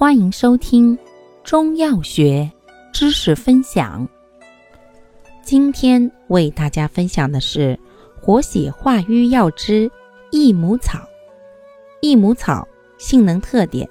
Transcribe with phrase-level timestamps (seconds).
[0.00, 0.98] 欢迎收听
[1.44, 2.50] 中药学
[2.90, 4.08] 知识分享。
[5.42, 7.78] 今天为大家分享的是
[8.18, 9.90] 活血化瘀药之
[10.30, 11.00] 益母草。
[12.00, 12.66] 益母草
[12.96, 13.86] 性能特点：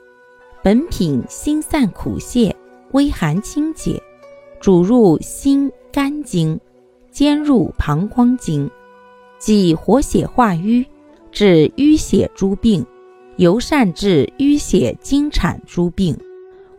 [0.63, 2.55] 本品辛散苦泄，
[2.93, 4.01] 微寒清解，
[4.59, 6.59] 主入心肝经，
[7.11, 8.67] 兼入膀胱经，
[9.37, 10.83] 即活血化瘀，
[11.31, 12.83] 治淤血诸病。
[13.39, 16.17] 尤善治淤血经产诸病，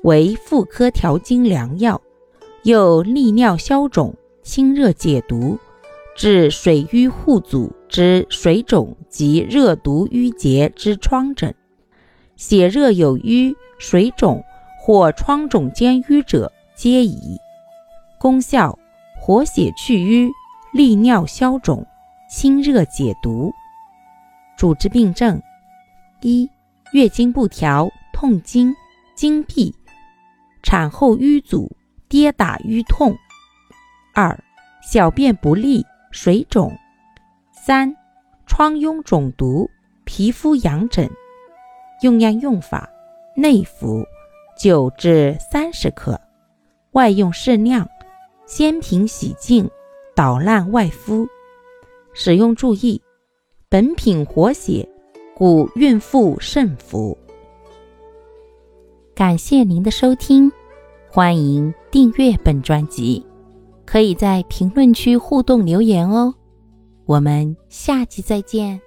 [0.03, 1.99] 为妇科调经良药，
[2.65, 5.59] 又利尿消肿、清热解毒，
[6.15, 11.55] 治水瘀互阻之水肿及热毒瘀结之疮疹，
[12.37, 14.45] 血热有瘀、水肿
[14.83, 17.39] 或疮肿兼瘀者皆宜。
[18.19, 18.79] 功效：
[19.19, 20.31] 活血去瘀，
[20.75, 21.87] 利尿消肿，
[22.31, 23.51] 清热解毒。
[24.59, 25.41] 主治病症。
[26.23, 26.49] 一、
[26.93, 28.75] 月经不调、痛经、
[29.15, 29.73] 经闭；
[30.63, 31.71] 产后瘀阻、
[32.09, 33.17] 跌打瘀痛。
[34.15, 34.39] 二、
[34.83, 36.77] 小便不利、水肿。
[37.53, 37.95] 三、
[38.47, 39.69] 疮痈肿毒、
[40.05, 41.09] 皮肤痒疹。
[42.03, 42.89] 用量用法：
[43.37, 44.05] 内服，
[44.59, 46.19] 九至三十克；
[46.93, 47.89] 外用适量，
[48.47, 49.71] 先平洗净，
[50.15, 51.27] 捣烂外敷。
[52.13, 53.01] 使用注意：
[53.69, 54.89] 本品活血。
[55.41, 57.17] 故孕妇慎服。
[59.15, 60.53] 感谢您的收听，
[61.09, 63.25] 欢迎订阅本专辑，
[63.87, 66.35] 可以在评论区互动留言哦。
[67.07, 68.79] 我们下期再见。